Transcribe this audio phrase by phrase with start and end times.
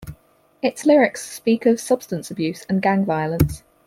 [0.63, 3.61] Its lyrics speak of substance abuse and gang violence.